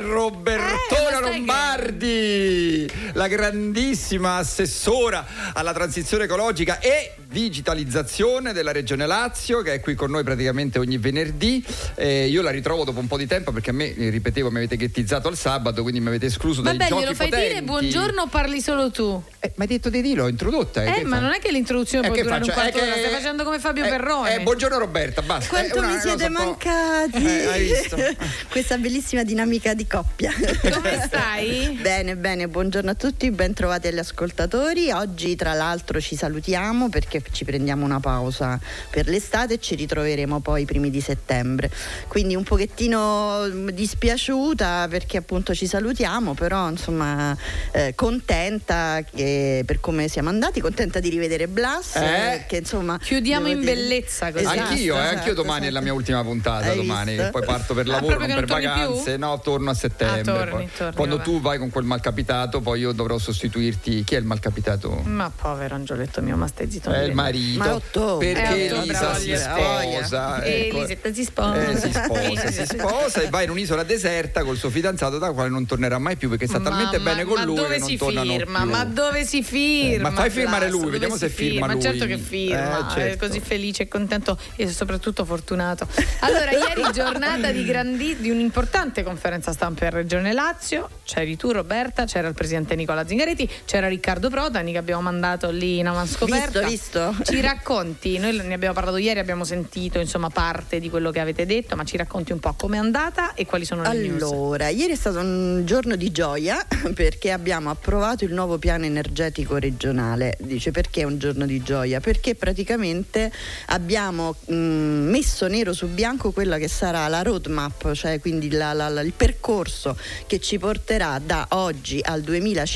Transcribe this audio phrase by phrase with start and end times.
[0.00, 9.74] Robertona Eh, Lombardi, la grandissima assessora alla transizione ecologica e digitalizzazione della Regione Lazio, che
[9.74, 11.64] è qui con noi praticamente ogni venerdì.
[11.94, 14.58] Eh, io la ritrovo dopo un po' di tempo perché a me, eh, ripetevo, mi
[14.58, 17.48] avete ghettizzato al sabato, quindi mi avete escluso dai Vabbè, giochi glielo fai potenti.
[17.48, 19.22] dire buongiorno o parli solo tu?
[19.40, 20.82] Eh, ma hai detto di dirlo, l'ho introdotta.
[20.84, 22.60] Eh, ma non è che l'introduzione Eh, può che durare un faccio?
[22.60, 24.34] quarto Eh, d'ora, stai facendo come Fabio eh, Perrone.
[24.34, 25.48] eh, buongiorno Roberta, basta.
[25.48, 27.24] Quanto mi siete mancati?
[27.24, 27.96] Eh, hai visto?
[28.50, 30.32] Questa bellissima dinamica di coppia.
[30.36, 31.78] Come stai?
[31.80, 34.90] Bene, bene, buongiorno a tutti, ben trovati agli ascoltatori.
[34.90, 38.58] Oggi tra l'altro ci salutiamo perché ci prendiamo una pausa
[38.90, 41.70] per l'estate e ci ritroveremo poi i primi di settembre.
[42.08, 47.36] Quindi un pochettino mm, dispiaciuta perché appunto ci salutiamo, però insomma
[47.70, 52.44] eh, contenta che- per come siamo andati, contenta di rivedere Blas, Eh?
[52.48, 54.44] che insomma Chiudiamo in dire- bellezza così.
[54.44, 55.84] Esatto, anch'io, eh, esatto, anch'io domani è la esatto.
[55.84, 57.30] mia ultima puntata, Hai domani, visto?
[57.30, 58.82] poi parto per Ah, lavoro, proprio non per torni più?
[58.94, 60.20] vacanze, no, torno a settembre.
[60.20, 60.68] Ah, torni, poi.
[60.76, 61.28] torni, Quando vabbè.
[61.28, 64.02] tu vai con quel malcapitato, poi io dovrò sostituirti.
[64.02, 65.02] Chi è il malcapitato?
[65.04, 66.90] Ma povero angioletto mio, ma stai zitto.
[66.90, 67.58] È non il marito.
[67.60, 68.32] Ma ottobre.
[68.32, 69.38] Perché Eh, ottobre, Elisa si voglio dire.
[69.38, 70.42] sposa.
[70.42, 70.76] Eh, ecco.
[70.78, 71.68] Elisetta si sposa.
[71.68, 75.48] Eh, si sposa, si sposa e va in un'isola deserta col suo fidanzato da quale
[75.50, 77.78] non tornerà mai più perché sta talmente Ma- bene ma- con ma lui dove che
[77.80, 78.60] non si tornano firma?
[78.62, 78.70] più.
[78.70, 80.08] Ma dove si firma?
[80.08, 81.82] Eh, ma fai firmare lui, vediamo si se firma Ma lui.
[81.82, 83.24] certo che firma, Eh, certo.
[83.24, 85.86] è così felice e contento e soprattutto fortunato.
[86.20, 92.04] Allora, ieri giornata di, grandi, di un'importante conferenza stampa in Regione Lazio, c'eri tu Roberta,
[92.04, 96.60] c'era il presidente Nicola Zingaretti, c'era Riccardo Protani che abbiamo mandato lì in avanscoperta.
[96.66, 97.24] Visto, visto.
[97.32, 101.46] Ci racconti, noi ne abbiamo parlato ieri, abbiamo sentito insomma parte di quello che avete
[101.46, 104.22] detto, ma ci racconti un po' com'è andata e quali sono le news.
[104.22, 106.64] Allora, ieri è stato un giorno di gioia
[106.94, 110.36] perché abbiamo approvato il nuovo piano energetico regionale.
[110.40, 112.00] Dice perché è un giorno di gioia?
[112.00, 113.30] Perché praticamente
[113.66, 118.88] abbiamo mh, messo nero su bianco quella che sarà la roadmap, cioè quindi la- la-
[118.88, 122.75] la- il percorso che ci porterà da oggi al 2050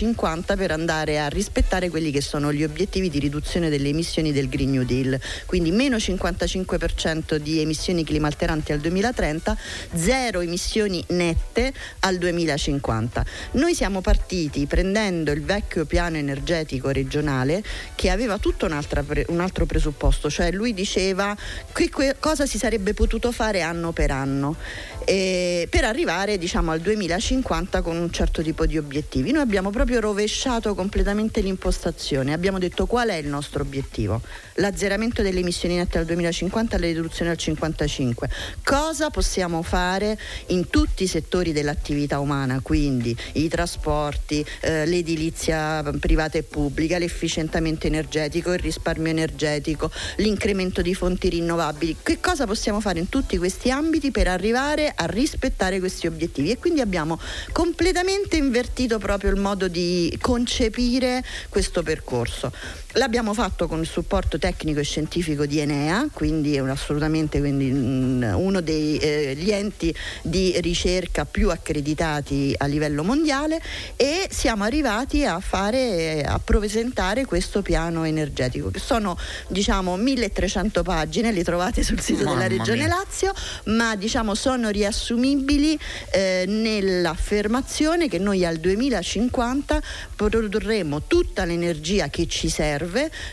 [0.56, 4.70] per andare a rispettare quelli che sono gli obiettivi di riduzione delle emissioni del Green
[4.70, 5.20] New Deal.
[5.44, 9.56] Quindi meno 55% di emissioni climalteranti al 2030,
[9.94, 13.24] zero emissioni nette al 2050.
[13.52, 17.62] Noi siamo partiti prendendo il vecchio piano energetico regionale
[17.94, 21.36] che aveva tutto un'altra pre- un altro presupposto, cioè lui diceva
[21.72, 24.56] che cosa si sarebbe potuto fare anno per anno
[25.04, 29.32] eh, per arrivare diciamo al 2050 con un certo tipo di obiettivi.
[29.32, 34.20] Noi abbiamo proprio rovesciato completamente l'impostazione, abbiamo detto qual è il nostro obiettivo,
[34.56, 38.28] l'azzeramento delle emissioni nette al 2050 e la riduzione al 55.
[38.62, 40.18] Cosa possiamo fare
[40.48, 47.86] in tutti i settori dell'attività umana, quindi i trasporti, eh, l'edilizia privata e pubblica, l'efficientamento
[47.86, 51.96] energetico, il risparmio energetico, l'incremento di fonti rinnovabili.
[52.02, 56.50] Che cosa possiamo fare in tutti questi ambiti per arrivare a rispettare questi obiettivi?
[56.50, 57.18] E quindi abbiamo
[57.52, 62.52] completamente invertito proprio il modo di concepire questo percorso.
[62.94, 67.70] L'abbiamo fatto con il supporto tecnico e scientifico di Enea, quindi è un- assolutamente quindi,
[67.70, 73.62] mm, uno degli enti di ricerca più accreditati a livello mondiale
[73.94, 81.30] e siamo arrivati a fare a presentare questo piano energetico che sono diciamo 1300 pagine,
[81.30, 82.88] le trovate sul sito Mamma della Regione mia.
[82.88, 83.32] Lazio,
[83.66, 85.78] ma diciamo sono riassumibili
[86.10, 89.80] eh, nell'affermazione che noi al 2050
[90.16, 92.78] produrremo tutta l'energia che ci serve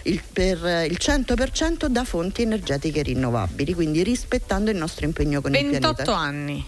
[0.03, 5.62] il- per il 100% da fonti energetiche rinnovabili, quindi rispettando il nostro impegno con il
[5.69, 6.18] 28 pianeta.
[6.18, 6.66] anni.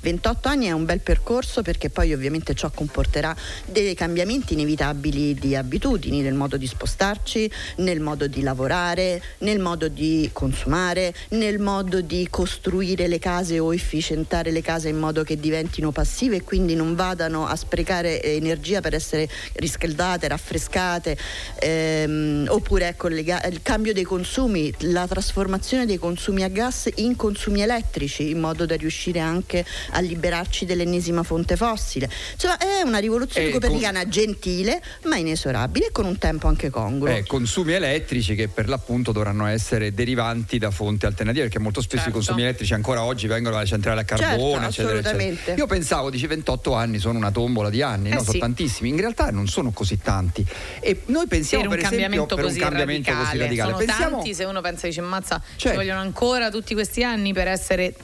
[0.00, 3.34] 28 anni è un bel percorso perché poi ovviamente ciò comporterà
[3.66, 9.88] dei cambiamenti inevitabili di abitudini, nel modo di spostarci, nel modo di lavorare, nel modo
[9.88, 15.38] di consumare, nel modo di costruire le case o efficientare le case in modo che
[15.38, 21.16] diventino passive e quindi non vadano a sprecare energia per essere riscaldate, raffrescate,
[21.60, 27.62] ehm, oppure ecco, il cambio dei consumi, la trasformazione dei consumi a gas in consumi
[27.62, 32.08] elettrici in modo da riuscire anche a liberarci dell'ennesima fonte fossile.
[32.32, 37.14] Insomma, è una rivoluzione Eh, copernicana gentile ma inesorabile e con un tempo anche congruo.
[37.14, 42.04] Eh, consumi elettrici che per l'appunto dovranno essere derivanti da fonti alternative perché molto spesso
[42.04, 42.08] Certo.
[42.10, 44.98] i consumi elettrici ancora oggi vengono dalle centrali a carbone Certo, eccetera, eccetera.
[45.10, 45.54] assolutamente.
[45.60, 48.20] io pensavo dici 28 anni sono una tombola di anni Eh no?
[48.20, 48.38] sono sì.
[48.38, 50.44] tantissimi in realtà non sono così tanti
[50.80, 53.28] e noi pensiamo per un per, esempio cambiamento, per un così, cambiamento radicale.
[53.30, 56.74] così radicale Sono pensiamo tanti, se uno pensa dice mazza, Cioè- ci vogliono ancora tutti
[56.74, 57.94] questi anni per essere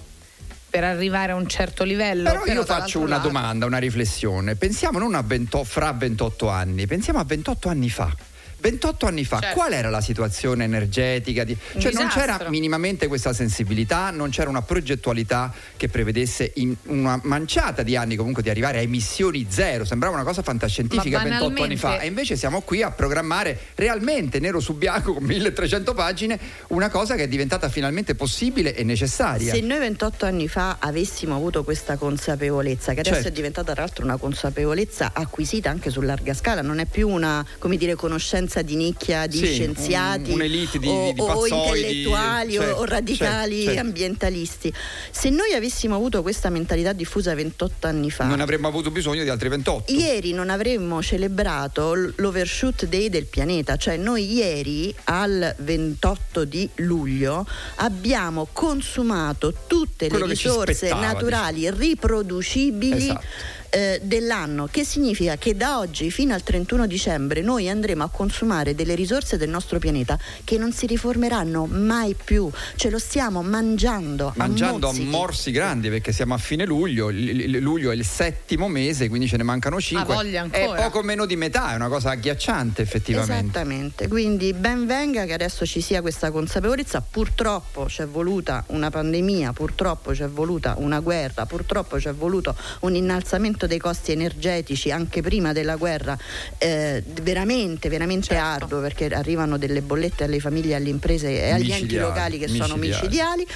[0.69, 2.31] per arrivare a un certo livello.
[2.31, 4.55] Però, io tra faccio una lato- domanda, una riflessione.
[4.55, 8.15] Pensiamo non a 20 fra 28 anni, pensiamo a 28 anni fa.
[8.61, 9.57] 28 anni fa, Certo.
[9.57, 11.45] qual era la situazione energetica?
[11.45, 11.57] Di...
[11.79, 17.83] Cioè non c'era minimamente questa sensibilità, non c'era una progettualità che prevedesse in una manciata
[17.83, 19.85] di anni comunque di arrivare a emissioni zero.
[19.85, 22.01] Sembrava una cosa fantascientifica Ma 28 anni fa.
[22.01, 26.39] E invece siamo qui a programmare realmente nero su bianco con 1300 pagine
[26.69, 29.55] una cosa che è diventata finalmente possibile e necessaria.
[29.55, 33.29] Se noi 28 anni fa avessimo avuto questa consapevolezza, che adesso Certo.
[33.29, 37.45] è diventata tra l'altro una consapevolezza acquisita anche su larga scala, non è più una
[37.59, 42.61] come dire, conoscenza di nicchia di Sì, scienziati un- di- o, di o intellettuali o-
[42.63, 43.81] certo, o radicali certo, certo.
[43.81, 44.73] ambientalisti.
[45.11, 49.29] Se noi avessimo avuto questa mentalità diffusa 28 anni fa, Non avremmo avuto bisogno di
[49.29, 49.93] altri 28.
[49.93, 57.47] Ieri non avremmo celebrato l'overshoot day del pianeta, cioè noi ieri al 28 di luglio
[57.77, 62.97] abbiamo consumato tutte Quello le risorse spettava, naturali riproducibili.
[63.09, 63.27] Esatto.
[63.71, 68.75] Eh, dell'anno che significa che da oggi fino al 31 dicembre noi andremo a consumare
[68.75, 74.33] delle risorse del nostro pianeta che non si riformeranno mai più ce lo stiamo mangiando
[74.37, 75.09] Mangiando a mozzichi.
[75.11, 79.27] morsi grandi perché siamo a fine luglio, l- l- luglio è il settimo mese, quindi
[79.29, 80.15] ce ne mancano cinque.
[80.15, 83.43] voglia È poco meno di metà, è una cosa agghiacciante effettivamente.
[83.43, 89.53] Esattamente, quindi ben venga che adesso ci sia questa consapevolezza, purtroppo c'è voluta una pandemia,
[89.53, 95.53] purtroppo c'è voluta una guerra, purtroppo c'è voluto un innalzamento dei costi energetici anche prima
[95.53, 96.17] della guerra,
[96.59, 98.43] eh, veramente, veramente Certo.
[98.65, 102.49] arduo perché arrivano delle bollette alle famiglie, alle imprese e agli enti Micidiali, locali che
[102.49, 103.07] sono micidiali.
[103.07, 103.47] micidiali.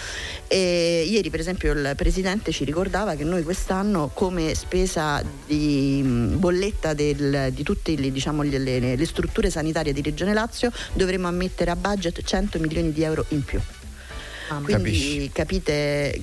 [0.48, 6.02] E ieri per esempio il Presidente ci ricordava che noi quest'anno come spesa di
[6.36, 11.28] bolletta del- di tutte le, diciamo, le- le- le strutture sanitarie di Regione Lazio dovremmo
[11.28, 13.60] ammettere a budget 100 milioni di euro in più.
[14.64, 15.30] Quindi Capisci.
[15.32, 16.20] capite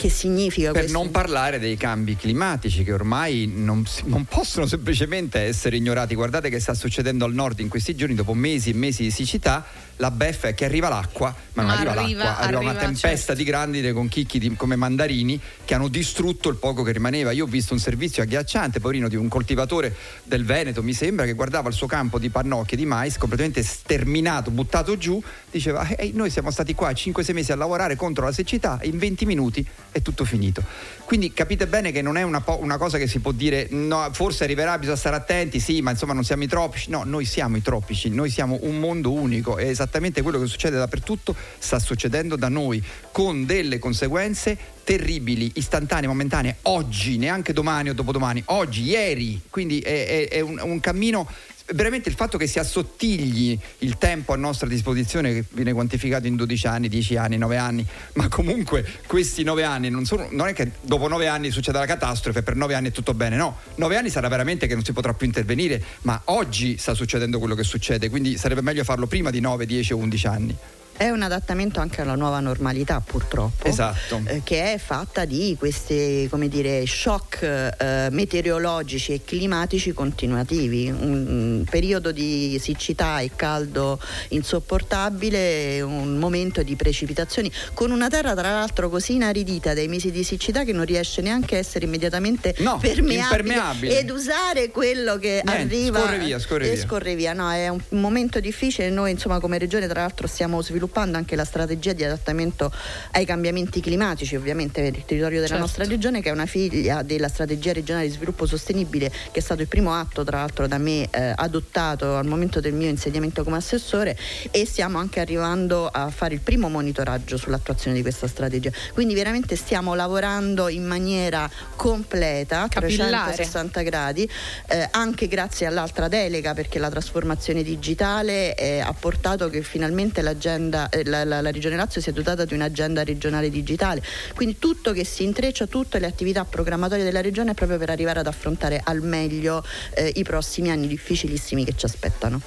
[0.00, 0.98] che significa Per questo?
[0.98, 6.14] non parlare dei cambi climatici che ormai non, non possono semplicemente essere ignorati.
[6.14, 9.62] Guardate che sta succedendo al nord in questi giorni, dopo mesi e mesi di siccità,
[10.00, 13.16] la beffa è che arriva l'acqua, ma non arriva, arriva- l'acqua, arriva, una arriva, tempesta
[13.18, 13.34] certo.
[13.34, 17.32] di grandine con chicchi di- come mandarini che hanno distrutto il poco che rimaneva.
[17.32, 19.94] Io ho visto un servizio agghiacciante, poverino, di un coltivatore
[20.24, 24.50] del Veneto, mi sembra, che guardava il suo campo di pannocchie di mais completamente sterminato,
[24.50, 28.78] buttato giù, diceva "Eh, noi siamo stati qua 5-6 mesi a lavorare contro la siccità,
[28.82, 30.62] in 20 minuti è tutto finito.
[31.04, 34.08] Quindi capite bene che non è una, po- una cosa che si può dire no,
[34.12, 36.88] forse arriverà, bisogna stare attenti, sì, ma insomma non siamo i tropici.
[36.88, 39.88] No, noi siamo i tropici, noi siamo un mondo unico e esattamente
[40.22, 47.16] quello che succede dappertutto sta succedendo da noi con delle conseguenze terribili, istantanee, momentanee, oggi,
[47.16, 49.40] neanche domani o dopodomani, oggi, ieri.
[49.50, 51.28] Quindi è, è- è un, un cammino
[51.72, 56.36] veramente il fatto che si assottigli il tempo a nostra disposizione, che viene quantificato in
[56.36, 60.52] 12 anni, 10 anni, 9 anni, ma comunque questi 9 anni non, sono, non è
[60.52, 63.96] che dopo 9 anni succeda la catastrofe, per 9 anni è tutto bene, no, 9
[63.96, 67.64] anni sarà veramente che non si potrà più intervenire, ma oggi sta succedendo quello che
[67.64, 70.56] succede, quindi sarebbe meglio farlo prima di 9, 10 o 11 anni.
[71.00, 73.66] È un adattamento anche alla nuova normalità, purtroppo.
[73.66, 74.20] Esatto.
[74.26, 80.90] eh, che è fatta di questi, come dire, shock eh, meteorologici e climatici continuativi.
[80.90, 83.98] Un, un periodo di siccità e caldo
[84.28, 90.22] insopportabile, un momento di precipitazioni, con una terra tra l'altro così inaridita dai mesi di
[90.22, 93.98] siccità che non riesce neanche a essere immediatamente No, permeabile impermeabile.
[94.00, 96.82] ed usare quello che Niente, arriva scorre via, scorre e via.
[96.84, 97.32] scorre via.
[97.32, 98.90] No, è un momento difficile.
[98.90, 102.72] Noi, insomma, come regione, tra l'altro, stiamo sviluppando anche la strategia di adattamento
[103.12, 105.62] ai cambiamenti climatici, ovviamente per il territorio della Certo.
[105.62, 109.62] nostra regione, che è una figlia della strategia regionale di sviluppo sostenibile, che è stato
[109.62, 113.56] il primo atto, tra l'altro, da me eh, adottato al momento del mio insediamento come
[113.56, 114.16] assessore.
[114.50, 118.70] E stiamo anche arrivando a fare il primo monitoraggio sull'attuazione di questa strategia.
[118.92, 123.34] Quindi, veramente stiamo lavorando in maniera completa, Capillare.
[123.34, 124.30] 360 gradi,
[124.68, 130.79] eh, anche grazie all'altra delega perché la trasformazione digitale eh, ha portato che finalmente l'agenda,
[130.88, 134.02] eh, la, la- la Regione Lazio si è dotata di un'agenda regionale digitale.
[134.34, 138.20] Quindi tutto che si intreccia, tutte le attività programmatorie della Regione è proprio per arrivare
[138.20, 142.40] ad affrontare al meglio eh, i prossimi anni difficilissimi che ci aspettano.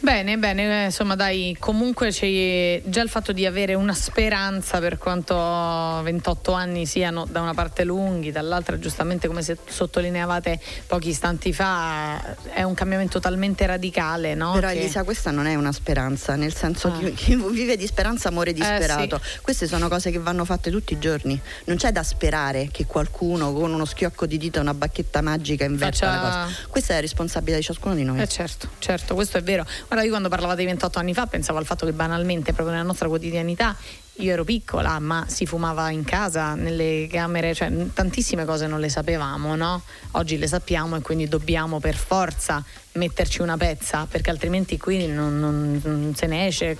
[0.00, 4.98] Bene, bene, eh, insomma dai, comunque c'è già il fatto di avere una speranza per
[4.98, 5.34] quanto
[6.02, 12.62] 28 anni siano da una parte lunghi, dall'altra giustamente come sottolineavate pochi istanti fa, è
[12.62, 14.52] un cambiamento talmente radicale, no?
[14.52, 16.98] Però Che- Elisa questa non è una speranza, nel senso Ah.
[16.98, 19.20] che chi vive di speranza muore Eh, disperato.
[19.42, 21.40] Queste sono cose che vanno fatte tutti i giorni.
[21.64, 26.06] Non c'è da sperare che qualcuno con uno schiocco di dita, una bacchetta magica inverta
[26.06, 26.68] Faccia- la cosa.
[26.68, 28.20] Questa è la responsabilità di ciascuno di noi.
[28.20, 29.64] Eh certo, certo, questo è vero.
[29.86, 32.86] Guarda, io quando parlavo di 28 anni fa pensavo al fatto che banalmente proprio nella
[32.86, 33.76] nostra quotidianità
[34.18, 38.88] io ero piccola, ma si fumava in casa, nelle camere, cioè tantissime cose non le
[38.88, 39.82] sapevamo, no?
[40.12, 45.40] Oggi le sappiamo e quindi dobbiamo per forza metterci una pezza perché altrimenti qui non,
[45.40, 46.78] non, non se ne esce,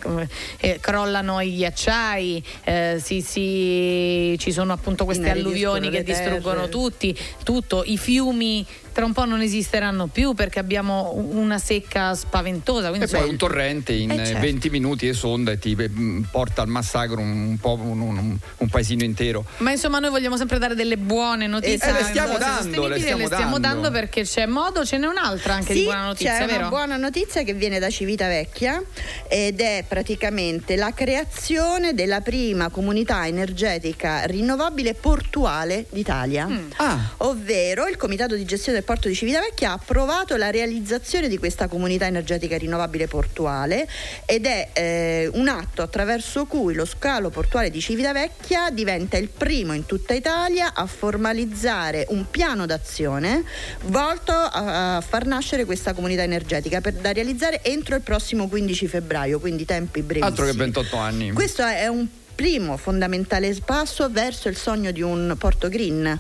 [0.59, 7.17] eh, crollano i ghiacciai, eh, si, si, ci sono appunto queste alluvioni che distruggono tutti,
[7.43, 8.65] tutto, i fiumi
[8.95, 12.93] tra un po' non esisteranno più perché abbiamo una secca spaventosa.
[12.93, 14.41] e poi un torrente in eh certo.
[14.41, 19.03] 20 minuti esonda e ti mm, porta al massacro un, po', un, un, un, paesino
[19.03, 19.45] intero.
[19.59, 21.89] Ma insomma noi vogliamo sempre dare delle buone notizie.
[21.89, 23.81] Eh, le stiamo dando, le stiamo, le stiamo dando.
[23.81, 23.91] dando.
[23.91, 26.59] perché c'è modo, ce n'è un'altra anche sì, di buona notizia, c'è vero?
[26.61, 28.81] una buona notizia che viene da Civitavecchia
[29.29, 36.47] ed è praticamente la creazione della prima comunità energetica rinnovabile portuale d'Italia.
[36.47, 36.71] Mm.
[36.77, 36.99] Ah.
[37.19, 41.67] Ovvero il comitato di gestione del porto di Civitavecchia ha approvato la realizzazione di questa
[41.69, 43.89] comunità energetica rinnovabile portuale
[44.27, 49.73] ed è eh, un atto attraverso cui lo scalo portuale di Civitavecchia diventa il primo
[49.73, 53.43] in tutta Italia a formalizzare un piano d'azione
[53.85, 58.87] volto a, a far nascere questa comunità energetica per, da realizzare entro il prossimo 15
[58.87, 60.25] febbraio, quindi tempi brevi.
[60.25, 61.33] Altro che 28 anni.
[61.33, 66.19] Questo è un primo fondamentale passo verso il sogno di un porto green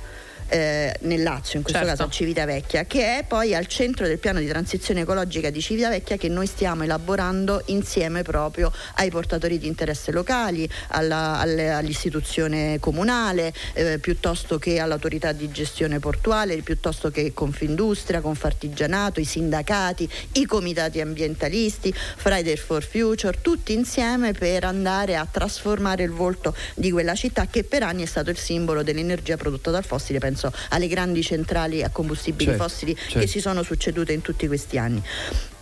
[0.49, 1.97] eh, nel Lazio, in questo certo.
[1.97, 6.17] caso a Civitavecchia, che è poi al centro del piano di transizione ecologica di Civitavecchia
[6.17, 13.99] che noi stiamo elaborando insieme proprio ai portatori di interesse locali, alla, all'istituzione comunale, eh,
[13.99, 21.93] piuttosto che all'autorità di gestione portuale, piuttosto che Confindustria, Confartigianato, i sindacati, i comitati ambientalisti,
[21.93, 27.65] Friday for Future, tutti insieme per andare a trasformare il volto di quella città che
[27.65, 30.34] per anni è stato il simbolo dell'energia prodotta dal fossile, penso
[30.71, 33.19] alle grandi centrali a combustibili certo, fossili certo.
[33.21, 35.03] che si sono succedute in tutti questi anni.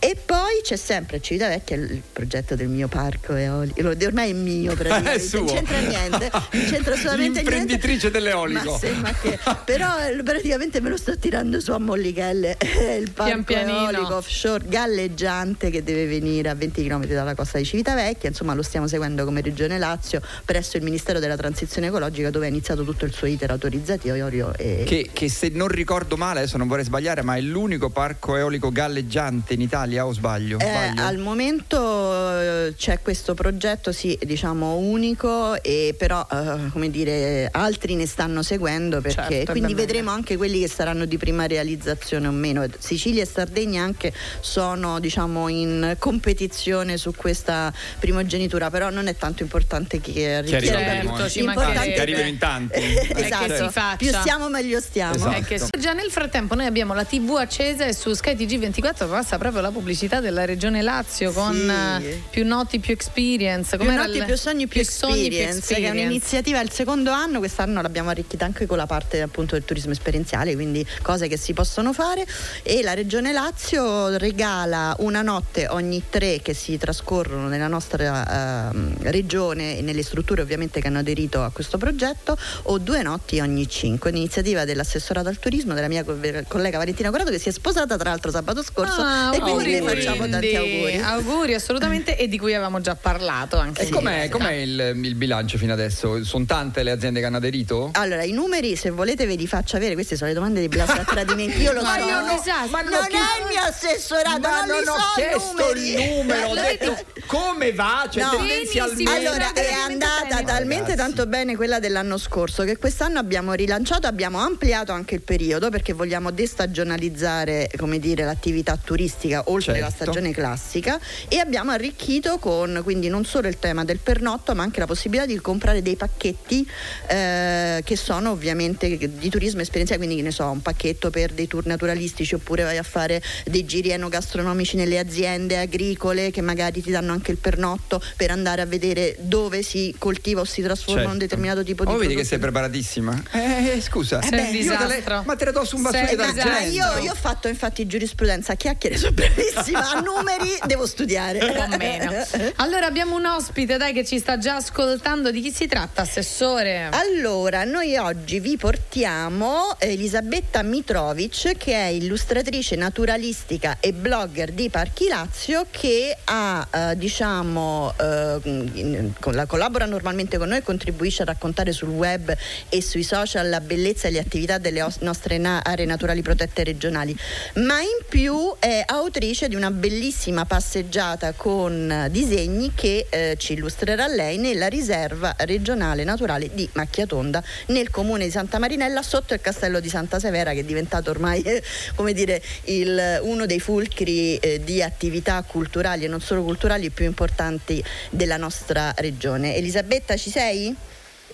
[0.04, 5.28] E poi c'è sempre Civitavecchia, il progetto del mio parco eolico, ormai è mio praticamente,
[5.38, 8.10] non c'entra niente, non c'entra assolutamente L'imprenditrice niente.
[8.10, 8.72] dell'eolico.
[8.72, 9.90] Ma se, ma che, però
[10.24, 12.56] praticamente me lo sto tirando su a Mollichelle,
[12.98, 17.64] il parco Pian eolico offshore galleggiante che deve venire a 20 km dalla costa di
[17.64, 22.46] Civitavecchia, insomma lo stiamo seguendo come Regione Lazio presso il Ministero della Transizione Ecologica dove
[22.46, 24.52] è iniziato tutto il suo iter autorizzativo.
[24.56, 24.82] E...
[24.84, 28.72] Che, che se non ricordo male, adesso non vorrei sbagliare, ma è l'unico parco eolico
[28.72, 30.58] galleggiante in Italia Italia o sbaglio?
[30.58, 37.48] Eh, al momento eh, c'è questo progetto, sì, diciamo unico, e però eh, come dire,
[37.52, 42.26] altri ne stanno seguendo perché certo, quindi vedremo anche quelli che saranno di prima realizzazione
[42.26, 42.64] o meno.
[42.78, 49.42] Sicilia e Sardegna anche sono diciamo in competizione su questa primogenitura, però non è tanto
[49.42, 50.66] importante che arrivi.
[50.66, 52.80] Certo, ci importante che arrivino in tanti.
[53.14, 53.96] esatto.
[53.98, 55.14] Più stiamo meglio stiamo.
[55.14, 55.42] Esatto.
[55.42, 59.60] Che, già nel frattempo noi abbiamo la TV accesa e su Sky TG24 passa proprio
[59.60, 59.81] la pubblicità
[60.20, 62.06] della regione Lazio con sì.
[62.06, 63.76] Eh, più noti, più experience.
[63.76, 64.24] Più noti, il...
[64.24, 65.74] più sogni, più, più experience, sogni, più experience.
[65.74, 69.64] Che è un'iniziativa il secondo anno, quest'anno l'abbiamo arricchita anche con la parte appunto del
[69.64, 72.26] turismo esperienziale, quindi cose che si possono fare
[72.62, 78.92] e la regione Lazio regala una notte ogni tre che si trascorrono nella nostra uh,
[79.02, 83.68] regione e nelle strutture ovviamente che hanno aderito a questo progetto o due notti ogni
[83.68, 84.10] cinque.
[84.10, 88.30] Un'iniziativa dell'assessorato al turismo della mia collega Valentina Corato che si è sposata tra l'altro
[88.30, 90.98] sabato scorso ah, e quindi le facciamo tanti auguri.
[90.98, 93.82] Auguri assolutamente e di cui avevamo già parlato anche.
[93.82, 96.24] E com'è, com'è il, il, bilancio fino adesso?
[96.24, 97.90] Sono tante le aziende che hanno aderito?
[97.94, 99.94] Allora, i numeri, se volete, ve li faccio avere.
[99.94, 101.58] Queste sono le domande di Blas a tradimento.
[101.58, 102.04] Io lo ma so.
[102.04, 102.68] Io non, esatto.
[102.70, 106.48] ma non, non è il mio assessorato, ma non, non ho so chiesto il numero,
[106.50, 108.06] ho detto come va?
[108.10, 108.30] Cioè, no.
[108.36, 109.10] tendenzialmente.
[109.10, 110.96] Allora, è andata bene, talmente ragazzi.
[110.96, 115.92] tanto bene quella dell'anno scorso che quest'anno abbiamo rilanciato, abbiamo ampliato anche il periodo perché
[115.92, 119.80] vogliamo destagionalizzare, come dire, l'attività turistica oltre certo.
[119.80, 124.62] la stagione classica e abbiamo arricchito con quindi non solo il tema del pernotto ma
[124.62, 126.68] anche la possibilità di comprare dei pacchetti
[127.08, 131.46] eh, che sono ovviamente di turismo esperienziale, quindi che ne so, un pacchetto per dei
[131.46, 136.90] tour naturalistici oppure vai a fare dei giri enogastronomici nelle aziende agricole che magari ti
[136.90, 141.12] danno anche il pernotto per andare a vedere dove si coltiva o si trasforma certo.
[141.12, 143.22] un determinato tipo di oh, vedi che sei preparatissima?
[143.32, 144.20] Eh, scusa.
[144.20, 146.70] Eh beh, io te le, ma te le do su un vassoio d'argento.
[146.70, 151.40] Io, io ho fatto infatti giurisprudenza a chiacchiere, sono bravissima a numeri devo studiare.
[151.42, 152.12] Un meno.
[152.56, 155.30] Allora abbiamo un ospite, dai, che ci sta già ascoltando.
[155.30, 156.88] Di chi si tratta, Assessore?
[156.90, 165.08] Allora, noi oggi vi portiamo Elisabetta Mitrovic, che è illustratrice naturalistica e blogger di Parchi
[165.08, 171.88] Lazio, che ha, eh, diciamo, eh, collabora normalmente con noi e contribuisce a raccontare sul
[171.88, 172.34] web
[172.68, 177.16] e sui social la bellezza e le attività delle nostre na- aree naturali protette regionali.
[177.54, 183.54] Ma in più è autrice autrice di una bellissima passeggiata con disegni che eh, ci
[183.54, 189.40] illustrerà lei nella riserva regionale naturale di Macchiatonda nel comune di Santa Marinella sotto il
[189.40, 191.62] castello di Santa Severa che è diventato ormai eh,
[191.94, 197.06] come dire il, uno dei fulcri eh, di attività culturali e non solo culturali più
[197.06, 199.56] importanti della nostra regione.
[199.56, 200.76] Elisabetta ci sei?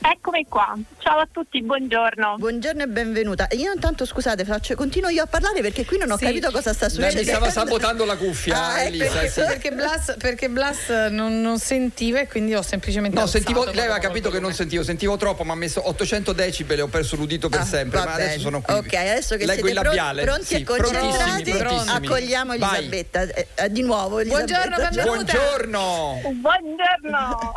[0.00, 2.36] Eccomi qua, ciao a tutti, buongiorno.
[2.38, 3.48] Buongiorno e benvenuta.
[3.52, 6.24] Io intanto scusate, faccio, continuo io a parlare perché qui non ho sì.
[6.24, 7.18] capito cosa sta succedendo.
[7.20, 8.88] Mi stava sabotando la cuffia, ah, ecco.
[8.88, 9.10] Elisa.
[9.10, 9.40] Perché, sì.
[9.40, 13.18] perché Blas, perché Blas non, non, sentiva e quindi ho semplicemente.
[13.18, 16.78] No, sentivo, lei aveva capito che non sentivo, sentivo troppo, ma ha messo 800 decibel
[16.78, 17.98] e ho perso l'udito per ah, sempre.
[18.04, 18.74] Ma adesso sono qui.
[18.74, 20.22] Ok, adesso che Leggo siete labiale.
[20.22, 23.22] pronti sì, e concentrati, accogliamo Elisabetta.
[23.22, 24.54] Eh, eh, di nuovo, Elisabetta.
[24.54, 25.32] Buongiorno, benvenuta.
[25.32, 26.20] Buongiorno.
[26.34, 27.52] Buongiorno.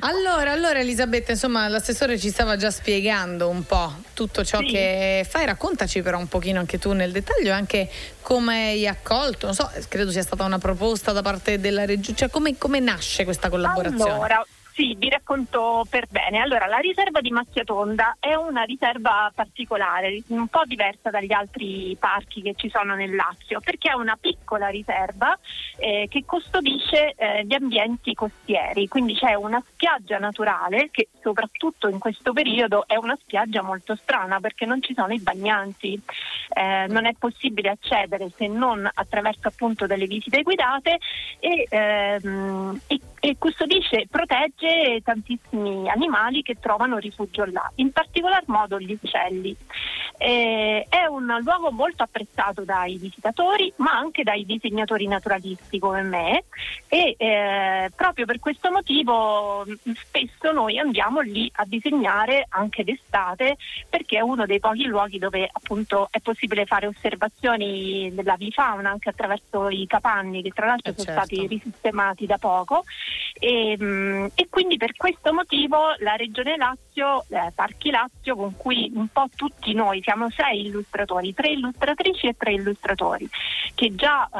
[0.00, 4.66] allora, allora Elisabetta, insomma, l'assessore ci stava già spiegando un po' tutto ciò sì.
[4.66, 9.54] che fai, raccontaci però un pochino anche tu nel dettaglio anche come hai accolto, non
[9.54, 13.48] so, credo sia stata una proposta da parte della regione, cioè come, come nasce questa
[13.48, 14.12] collaborazione?
[14.12, 14.46] Allora,
[14.78, 16.38] sì, vi racconto per bene.
[16.38, 22.42] Allora, la riserva di Macchiatonda è una riserva particolare, un po' diversa dagli altri parchi
[22.42, 25.36] che ci sono nel Lazio, perché è una piccola riserva
[25.78, 31.98] eh, che custodisce eh, gli ambienti costieri, quindi c'è una spiaggia naturale che soprattutto in
[31.98, 36.00] questo periodo è una spiaggia molto strana perché non ci sono i bagnanti,
[36.50, 40.98] eh, non è possibile accedere se non attraverso appunto delle visite guidate
[41.40, 44.06] e, ehm, e, e custodisce e
[44.68, 49.56] protegge anche tantissimi animali che trovano rifugio là, in particolar modo gli uccelli.
[50.18, 56.44] Eh, è un luogo molto apprezzato dai visitatori ma anche dai disegnatori naturalisti come me
[56.88, 63.58] e eh, proprio per questo motivo spesso noi andiamo lì a disegnare anche d'estate
[63.88, 69.10] perché è uno dei pochi luoghi dove appunto è possibile fare osservazioni della bifauna anche
[69.10, 71.24] attraverso i capanni che tra l'altro eh sono certo.
[71.24, 72.82] stati risistemati da poco
[73.34, 79.06] e, e quindi per questo motivo la Regione Lazio, eh, Parchi Lazio, con cui un
[79.06, 83.28] po' tutti noi siamo sei illustratori, tre illustratrici e tre illustratori,
[83.76, 84.36] che già eh,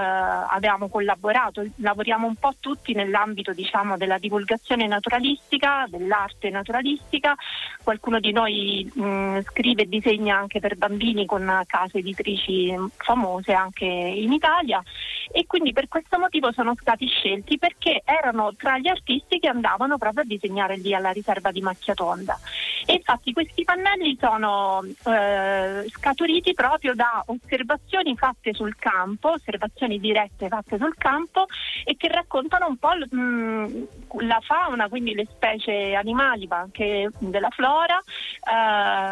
[0.56, 7.36] abbiamo collaborato, lavoriamo un po' tutti nell'ambito diciamo, della divulgazione naturalistica, dell'arte naturalistica,
[7.84, 13.84] qualcuno di noi mh, scrive e disegna anche per bambini con case editrici famose anche
[13.84, 14.82] in Italia.
[15.30, 19.96] E quindi per questo motivo sono stati scelti perché erano tra gli artisti che andavano
[19.96, 22.38] proprio a disegnare lì alla riserva di Macchiatonda.
[22.86, 30.48] E infatti questi pannelli sono eh, scaturiti proprio da osservazioni fatte sul campo, osservazioni dirette
[30.48, 31.46] fatte sul campo
[31.84, 33.88] e che raccontano un po' l- mh,
[34.20, 38.00] la fauna, quindi le specie animali ma anche della flora,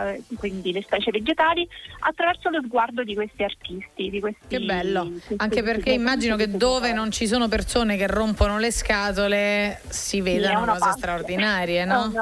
[0.06, 1.68] eh, quindi le specie vegetali,
[2.00, 4.10] attraverso lo sguardo di questi artisti.
[4.10, 8.58] Di questi, che bello, anche perché immagino che dove non ci sono persone che rompono
[8.58, 11.00] le scatole si vedano cose parte.
[11.00, 12.12] straordinarie, no?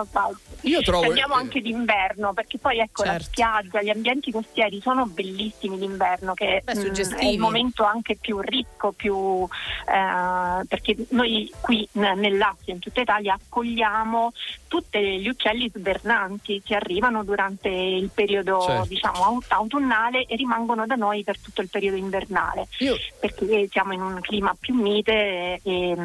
[0.65, 1.07] Io trovo...
[1.07, 3.19] Andiamo anche d'inverno, perché poi ecco certo.
[3.19, 7.85] la spiaggia, gli ambienti costieri sono bellissimi d'inverno, che Beh, mh, mm, è il momento
[7.85, 9.47] anche più ricco, più,
[9.87, 14.33] eh, perché noi qui nel Lazio, in tutta Italia, accogliamo
[14.69, 18.89] tutti gli uccelli svernanti che arrivano durante il periodo certo.
[18.89, 22.97] diciamo, autunnale e rimangono da noi per tutto il periodo invernale, Io...
[23.21, 25.97] perché siamo in un clima più mite e,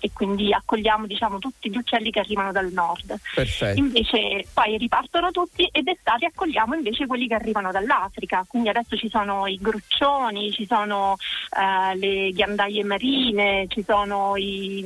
[0.00, 3.18] e quindi accogliamo diciamo, tutti gli uccelli che arrivano dal nord.
[3.34, 3.78] Perfetto.
[3.78, 9.08] Invece poi ripartono tutti ed estate accogliamo invece quelli che arrivano dall'Africa, quindi adesso ci
[9.08, 14.78] sono i gruccioni, ci sono uh, le ghiandaie marine, ci sono i,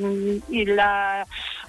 [0.49, 0.77] il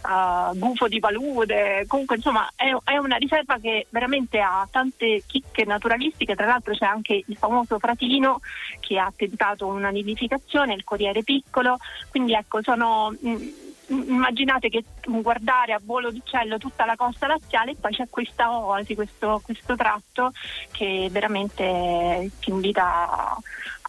[0.04, 5.66] uh, gufo di palude, comunque insomma è, è, una riserva che veramente ha tante chicche
[5.66, 8.40] naturalistiche, tra l'altro c'è anche il famoso fratino
[8.80, 11.78] che ha tentato una nidificazione, il corriere piccolo,
[12.10, 13.16] quindi ecco sono...
[13.20, 18.08] Mh, mm, immaginate che guardare a volo d'uccello tutta la costa laziale e poi c'è
[18.10, 20.32] questa oasi, questo, questo tratto
[20.72, 23.36] che veramente ti invita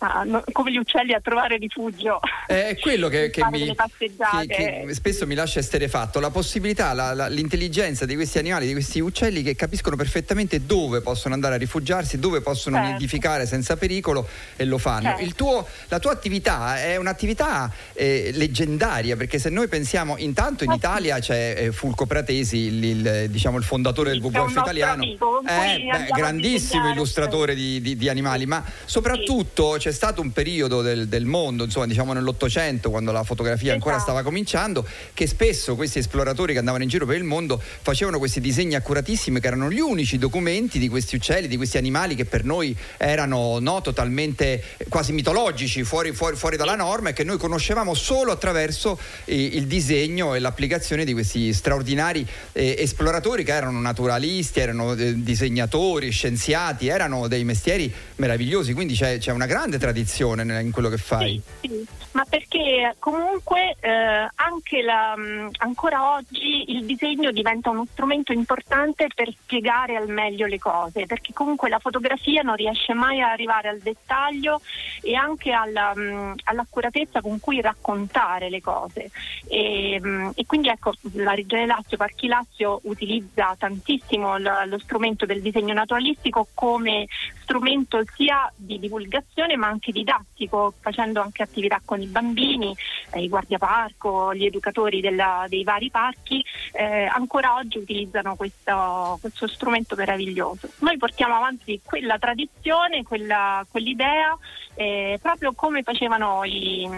[0.01, 2.21] a, come gli uccelli a trovare rifugio.
[2.47, 4.13] È quello che, che, mi, che,
[4.47, 9.01] che, spesso mi lascia esterefatto, la possibilità, la, la, l'intelligenza di questi animali, di questi
[9.01, 12.93] uccelli che capiscono perfettamente dove possono andare a rifugiarsi, dove possono certo.
[12.93, 15.15] nidificare senza pericolo e lo fanno.
[15.17, 15.35] Certo.
[15.35, 21.19] Tuo, la tua attività è un'attività eh, leggendaria perché se noi pensiamo, intanto in Italia
[21.19, 26.09] c'è eh, Fulco Pratesi, il, il, diciamo, il fondatore del WWF italiano, amico, eh, beh,
[26.11, 29.79] grandissimo illustratore di, di, di, animali, ma soprattutto...
[29.79, 33.97] Sì c'è stato un periodo del, del mondo, insomma diciamo nell'Ottocento, quando la fotografia ancora
[33.97, 34.13] Esatto.
[34.13, 38.41] stava cominciando, che spesso questi esploratori che andavano in giro per il mondo facevano questi
[38.41, 42.45] disegni accuratissimi che erano gli unici documenti di questi uccelli, di questi animali che per
[42.45, 47.37] noi erano no, totalmente eh, quasi mitologici, fuori, fuori- fuori dalla norma e che noi
[47.37, 53.81] conoscevamo solo attraverso eh, il disegno e l'applicazione di questi straordinari eh, esploratori che erano
[53.81, 60.61] naturalisti, erano eh, disegnatori, scienziati, erano dei mestieri meravigliosi, quindi c'è, c'è una grande tradizione
[60.61, 61.43] in quello che fai.
[61.61, 67.87] Sì, sì, ma perché comunque eh, anche la, mh, ancora oggi il disegno diventa uno
[67.91, 73.21] strumento importante per spiegare al meglio le cose, perché comunque la fotografia non riesce mai
[73.21, 74.61] a arrivare al dettaglio
[75.03, 79.11] e anche alla, mh, all'accuratezza con cui raccontare le cose.
[79.47, 85.27] E, mh, e quindi ecco, la Regione Lazio, Parchi Lazio utilizza tantissimo l- lo strumento
[85.27, 87.07] del disegno naturalistico come
[87.43, 92.75] strumento sia di divulgazione ma anche didattico, facendo anche attività con i bambini,
[93.13, 99.47] eh, i guardiaparco, gli educatori della- dei vari parchi, eh, ancora oggi utilizzano questo, questo
[99.47, 100.69] strumento meraviglioso.
[100.79, 104.37] Noi portiamo avanti quella tradizione, quella- quell'idea,
[104.75, 106.89] eh, proprio come facevano i,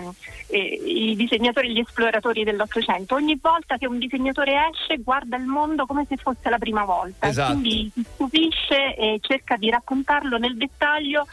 [0.49, 3.15] eh, i disegnatori gli esploratori dell'Ottocento.
[3.15, 7.27] Ogni volta che un disegnatore esce guarda il mondo come se fosse la prima volta,
[7.27, 7.53] Esatto.
[7.53, 11.27] quindi si stupisce e cerca di raccontarlo nel dettaglio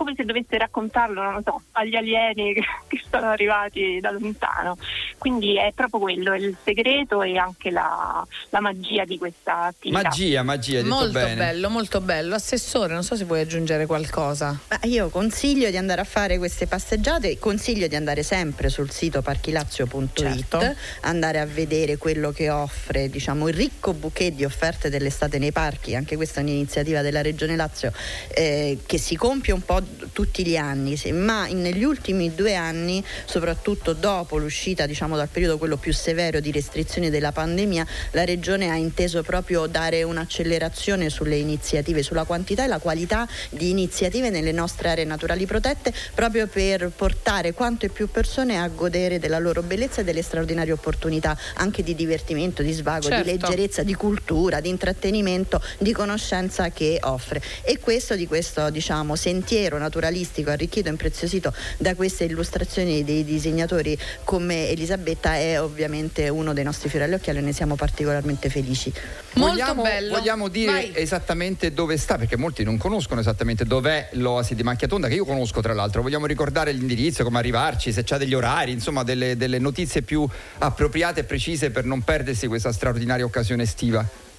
[0.00, 4.78] come se dovesse raccontarlo, non lo so, agli alieni che, che sono arrivati da lontano.
[5.18, 10.00] Quindi è proprio quello, il segreto e anche la, la magia di questa attività.
[10.02, 11.34] Magia, magia, Molto bene.
[11.34, 12.34] bello, molto bello.
[12.34, 14.58] Assessore, non so se vuoi aggiungere qualcosa.
[14.70, 19.20] Ma io consiglio di andare a fare queste passeggiate, consiglio di andare sempre sul sito
[19.20, 20.74] parchilazio.it, Certo.
[21.02, 25.94] andare a vedere quello che offre, diciamo, il ricco bouquet di offerte dell'estate nei parchi,
[25.94, 27.92] anche questa è un'iniziativa della Regione Lazio
[28.28, 29.82] eh, che si compie un po'
[30.12, 35.76] tutti gli anni, ma negli ultimi due anni, soprattutto dopo l'uscita, diciamo, dal periodo quello
[35.76, 42.02] più severo di restrizioni della pandemia, la Regione ha inteso proprio dare un'accelerazione sulle iniziative,
[42.02, 47.52] sulla quantità e la qualità di iniziative nelle nostre aree naturali protette, proprio per portare
[47.52, 52.62] quante più persone a godere della loro bellezza e delle straordinarie opportunità anche di divertimento,
[52.62, 53.24] di svago, Certo.
[53.24, 57.42] di leggerezza, di cultura, di intrattenimento, di conoscenza che offre.
[57.62, 63.98] E questo di questo diciamo sentiero naturalistico arricchito e impreziosito da queste illustrazioni dei disegnatori
[64.24, 68.92] come Elisabetta è ovviamente uno dei nostri fiori all'occhiello e ne siamo particolarmente felici.
[69.34, 70.14] Molto vogliamo, bello.
[70.14, 70.92] vogliamo dire Vai.
[70.94, 75.60] esattamente dove sta, perché molti non conoscono esattamente dov'è l'Oasi di Macchiatonda, che io conosco
[75.60, 76.02] tra l'altro.
[76.02, 80.26] Vogliamo ricordare l'indirizzo, come arrivarci, se c'è degli orari, insomma delle, delle notizie più
[80.58, 84.29] appropriate e precise per non perdersi questa straordinaria occasione estiva.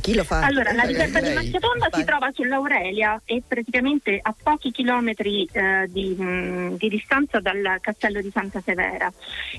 [0.00, 0.40] Chi lo fa?
[0.40, 1.52] Allora, la Eh, riserva di Vai.
[1.92, 8.22] si trova sull'Aurelia e praticamente a pochi chilometri eh, di, mh, di distanza dal castello
[8.22, 9.12] di Santa Severa.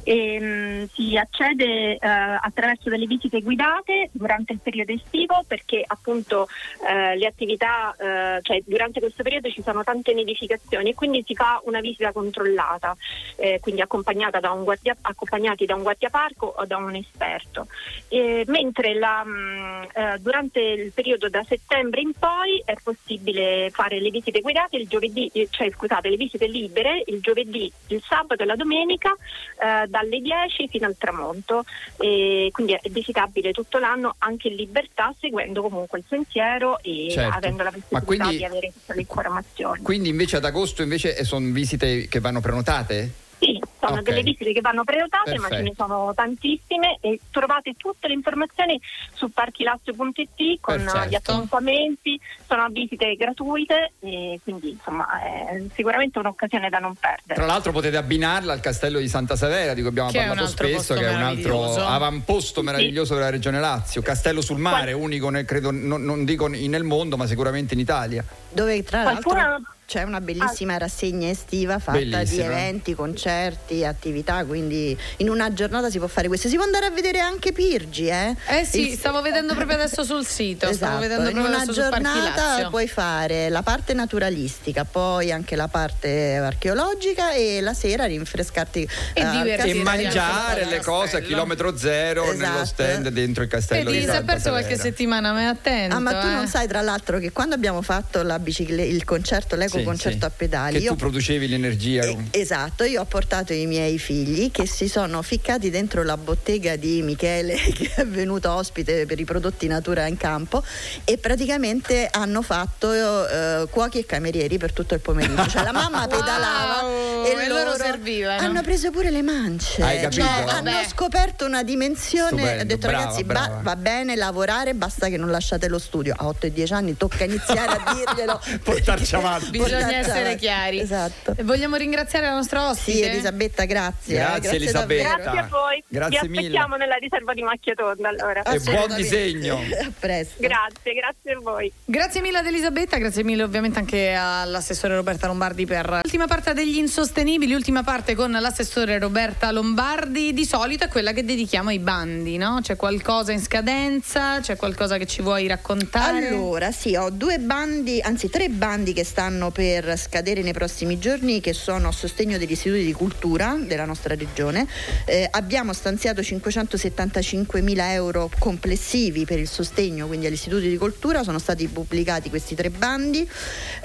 [0.03, 6.47] E, mh, si accede eh, attraverso delle visite guidate durante il periodo estivo perché appunto
[6.89, 11.35] eh, le attività, eh, cioè durante questo periodo ci sono tante nidificazioni e quindi si
[11.35, 12.95] fa una visita controllata,
[13.35, 17.67] eh, quindi accompagnata da un guardia- accompagnati da un guardiaparco o da un esperto.
[18.07, 23.99] Eh, mentre la, mh, eh, durante il periodo da settembre in poi è possibile fare
[23.99, 28.41] le visite guidate il giovedì, eh, cioè scusate, le visite libere il giovedì, il sabato
[28.41, 31.65] e la domenica eh, dalle 10 fino al tramonto.
[31.97, 37.37] E quindi è visitabile tutto l'anno anche in libertà seguendo comunque il sentiero e Certo.
[37.37, 39.81] avendo la possibilità quindi- di avere tutte le informazioni.
[39.83, 43.22] Quindi invece ad agosto invece sono visite che vanno prenotate?
[43.43, 44.01] Sì, sono Ok.
[44.03, 45.55] delle visite che vanno prenotate, ma Perfetto.
[45.55, 48.79] ce ne sono tantissime e trovate tutte le informazioni
[49.13, 51.09] su parchilazio.it con Perfetto.
[51.09, 57.33] gli appuntamenti, sono visite gratuite e quindi insomma è sicuramente un'occasione da non perdere.
[57.35, 60.93] Tra l'altro potete abbinarla al castello di Santa Severa, di cui abbiamo Che parlato spesso,
[60.93, 65.71] che è un altro avamposto meraviglioso della regione Lazio, castello sul mare, unico nel- credo,
[65.71, 68.23] non, non dico nel mondo, ma sicuramente in Italia.
[68.49, 72.45] Dove tra l'altro Qualcuno- c'è una bellissima rassegna estiva fatta di Bellissima.
[72.45, 76.47] eventi, concerti, attività, quindi in una giornata si può fare questo.
[76.47, 78.35] Si può andare a vedere anche Pirgi, eh?
[78.47, 80.71] Eh sì, Il- stavo vedendo proprio adesso sul sito.
[80.73, 85.31] Stavo Esatto, vedendo in proprio una su Parchi giornata puoi fare la parte naturalistica, poi
[85.31, 89.69] anche la parte archeologica e la sera rinfrescarti E eh.
[89.69, 92.65] E mangiare le cose a chilometro zero nello Esatto.
[92.65, 94.83] stand dentro il castello Vedi, di si è Santa perso qualche Severa.
[94.83, 95.95] settimana, ma è attento.
[95.95, 96.31] Ah, ma tu eh.
[96.31, 100.19] non sai tra l'altro che quando abbiamo fatto la bicicle- il concerto L'Eco con concerto
[100.19, 100.25] sì.
[100.25, 100.79] a pedali.
[100.79, 102.03] Che tu producevi l'energia.
[102.03, 106.75] Eh, esatto, io ho portato i miei figli che si sono ficcati dentro la bottega
[106.75, 110.63] di Michele che è venuto ospite per i prodotti natura in campo
[111.03, 115.47] e praticamente hanno fatto eh, cuochi e camerieri per tutto il pomeriggio.
[115.47, 118.41] Cioè la mamma pedalava Wow, e, e loro loro servivano.
[118.41, 119.81] hanno preso pure le mance.
[119.81, 120.23] Hai capito?
[120.23, 122.27] Cioè, hanno scoperto una dimensione.
[122.27, 123.47] Stupendo, ho detto brava, ragazzi, brava.
[123.47, 126.13] ba- va bene lavorare, basta che non lasciate lo studio.
[126.17, 128.41] A 8 e 10 anni tocca iniziare a dirglielo.
[128.63, 129.57] Portarci avanti.
[129.63, 130.79] Bisogna Portarci essere chiari.
[130.79, 131.33] Esatto.
[131.37, 132.97] E vogliamo ringraziare la nostra ospite.
[132.97, 134.15] Sì, Elisabetta, grazie.
[134.15, 135.07] eh, Grazie, Elisabetta.
[135.09, 135.23] davvero.
[135.23, 135.83] Grazie a voi.
[135.87, 136.39] Grazie Vi mille.
[136.47, 138.41] aspettiamo nella riserva di Macchiatonda allora.
[138.43, 139.55] E buon disegno.
[139.83, 140.35] A presto.
[140.39, 141.71] Grazie, grazie a voi.
[141.85, 146.77] Grazie mille ad Elisabetta, grazie mille ovviamente anche all'assessore Roberta Lombardi per l'ultima parte degli
[146.77, 152.37] insostenibili, ultima parte con l'assessore Roberta Lombardi, di solito è quella che dedichiamo ai bandi,
[152.37, 152.59] no?
[152.61, 156.27] C'è qualcosa in scadenza, c'è qualcosa che ci vuoi raccontare?
[156.29, 161.39] Allora, sì, ho due bandi, anzi tre bandi che stanno per scadere nei prossimi giorni
[161.39, 164.67] che sono a sostegno degli istituti di cultura della nostra regione.
[165.05, 171.23] Eh, abbiamo stanziato 575 mila euro complessivi per il sostegno quindi agli istituti di cultura,
[171.23, 173.29] sono stati pubblicati questi tre bandi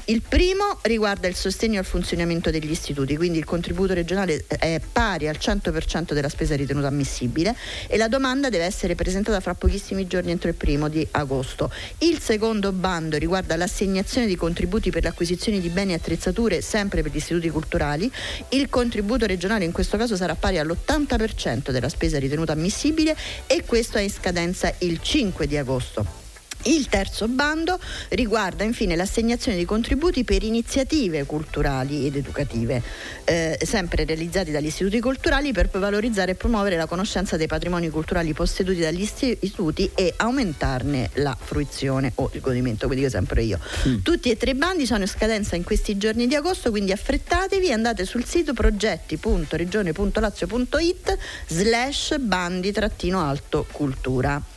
[0.09, 5.27] Il primo riguarda il sostegno al funzionamento degli istituti, quindi il contributo regionale è pari
[5.27, 7.53] al 100% della spesa ritenuta ammissibile
[7.87, 11.69] e la domanda deve essere presentata fra pochissimi giorni entro il primo di agosto.
[11.97, 17.11] Il secondo bando riguarda l'assegnazione di contributi per l'acquisizione di beni e attrezzature sempre per
[17.11, 18.09] gli istituti culturali.
[18.51, 23.13] Il contributo regionale in questo caso sarà pari all'80% della spesa ritenuta ammissibile
[23.45, 26.26] e questo è in scadenza il 5 di agosto.
[26.67, 32.83] Il terzo bando riguarda infine l'assegnazione di contributi per iniziative culturali ed educative,
[33.23, 37.89] eh, sempre realizzati dagli istituti culturali per poi valorizzare e promuovere la conoscenza dei patrimoni
[37.89, 43.43] culturali posseduti dagli isti- istituti e aumentarne la fruizione o il godimento, come dico sempre
[43.43, 43.59] io.
[44.03, 47.71] Tutti e tre i bandi sono in scadenza in questi giorni di agosto, quindi affrettatevi,
[47.71, 54.55] andate sul sito progetti.regione.lazio.it slash bandi-alto cultura.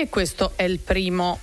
[0.00, 1.40] E questo è il primo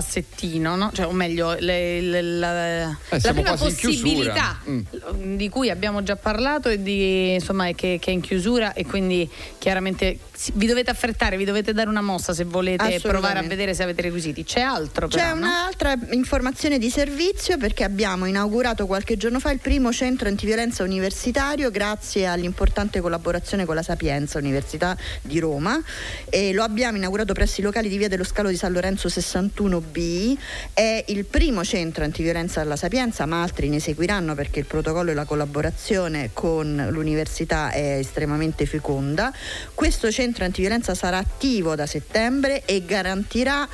[0.00, 0.90] passettino, no?
[0.94, 5.12] cioè, o meglio, le- le- la, la Eh, siamo prima possibilità chiusura.
[5.14, 8.84] di cui abbiamo già parlato e di, insomma, è che, che è in chiusura e
[8.84, 9.28] quindi
[9.58, 13.74] chiaramente si- vi dovete affrettare, vi dovete dare una mossa se volete provare a vedere
[13.74, 14.44] se avete requisiti.
[14.44, 15.40] C'è altro C'è però, no?
[15.46, 21.70] un'altra informazione di servizio perché abbiamo inaugurato qualche giorno fa il primo centro antiviolenza universitario
[21.70, 25.80] grazie all'importante collaborazione con la Sapienza Università di Roma
[26.28, 29.08] e lo abbiamo inaugurato presso i locali di via dello Scalo di San Lorenzo
[29.92, 30.36] 61B.
[30.72, 35.14] È il primo centro antiviolenza alla Sapienza, ma altri ne seguiranno perché il protocollo e
[35.14, 39.32] la collaborazione con l'università è estremamente feconda.
[39.74, 43.68] Questo centro antiviolenza sarà attivo da settembre e garantirà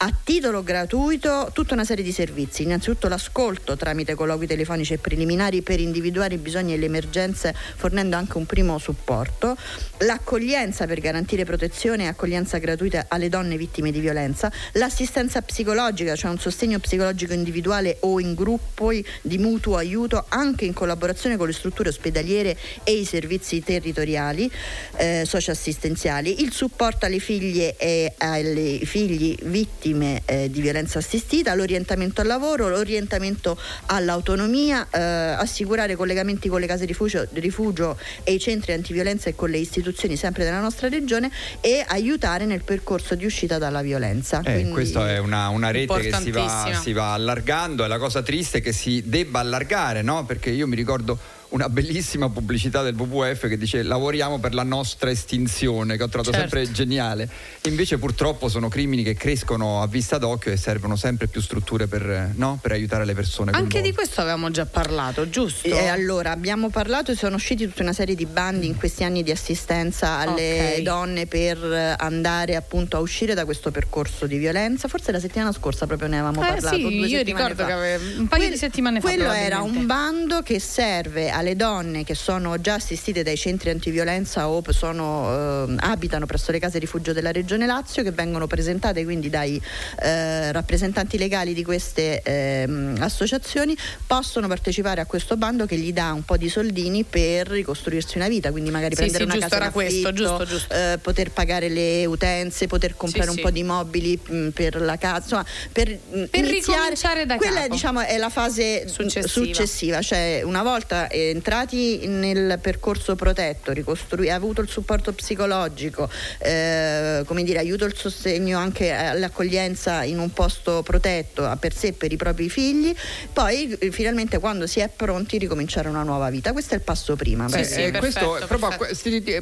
[0.00, 5.62] a titolo gratuito tutta una serie di servizi, innanzitutto l'ascolto tramite colloqui telefonici e preliminari
[5.62, 9.56] per individuare i bisogni e le emergenze fornendo anche un primo supporto,
[9.98, 16.30] l'accoglienza per garantire protezione e accoglienza gratuita alle donne vittime di violenza, l'assistenza psicologica, cioè
[16.30, 21.52] un sostegno psicologico individuale o in gruppi di mutuo aiuto anche in collaborazione con le
[21.52, 24.48] strutture ospedaliere e i servizi territoriali
[24.96, 29.86] eh, socioassistenziali, il supporto alle figlie e ai figli vittime
[30.24, 36.84] eh, di violenza assistita, l'orientamento al lavoro, l'orientamento all'autonomia, eh, assicurare collegamenti con le case
[36.84, 41.84] rifugio, rifugio e i centri antiviolenza e con le istituzioni sempre della nostra regione e
[41.86, 44.40] aiutare nel percorso di uscita dalla violenza.
[44.40, 47.98] Eh, Quindi- questa è una, una rete che si va, si va allargando e la
[47.98, 50.24] cosa triste è che si debba allargare, no?
[50.24, 51.18] Perché io mi ricordo
[51.50, 56.30] una bellissima pubblicità del WWF che dice lavoriamo per la nostra estinzione, che ho trovato
[56.32, 56.48] Certo.
[56.56, 57.28] sempre geniale.
[57.62, 62.32] Invece purtroppo sono crimini che crescono a vista d'occhio e servono sempre più strutture per,
[62.34, 62.58] no?
[62.60, 63.52] per aiutare le persone.
[63.52, 65.66] Anche di questo avevamo già parlato, giusto?
[65.68, 69.22] E allora abbiamo parlato e sono usciti tutta una serie di bandi in questi anni
[69.22, 70.82] di assistenza alle Ok.
[70.82, 74.86] donne per andare appunto a uscire da questo percorso di violenza.
[74.88, 76.76] Forse la settimana scorsa proprio ne avevamo Eh parlato.
[76.76, 77.66] sì, due io ricordo fa.
[77.66, 82.04] che ave- un paio di settimane fa Quello era un bando che serve alle donne
[82.04, 87.12] che sono già assistite dai centri antiviolenza o sono, eh, abitano presso le case rifugio
[87.12, 89.60] della Regione Lazio che vengono presentate quindi dai
[90.02, 96.12] eh, rappresentanti legali di queste ehm, associazioni possono partecipare a questo bando che gli dà
[96.12, 99.70] un po' di soldini per ricostruirsi una vita, quindi magari sì, prendere sì, una casa
[99.70, 100.74] questo, giusto, giusto.
[100.74, 104.80] Eh, poter pagare le utenze, poter comprare sì, un po' di mobili mh, mm, per
[104.80, 107.74] la casa, insomma, per, mh, per ricominciare da quella capo.
[107.74, 109.26] diciamo è la fase successiva.
[109.26, 117.42] successiva, cioè una volta entrati nel percorso protetto, ricostruire, avuto il supporto psicologico, eh, come
[117.42, 122.16] dire, aiuto il sostegno anche all'accoglienza in un posto protetto per sé e per i
[122.16, 122.94] propri figli,
[123.32, 126.52] poi eh, finalmente quando si è pronti ricominciare una nuova vita.
[126.52, 127.46] Questo è il passo prima.
[127.46, 128.86] Beh, sì, eh, perfetto, proprio,